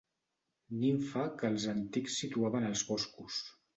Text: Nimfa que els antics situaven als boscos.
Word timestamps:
Nimfa 0.83 1.25
que 1.41 1.47
els 1.53 1.67
antics 1.73 2.17
situaven 2.23 2.67
als 2.71 2.83
boscos. 2.89 3.39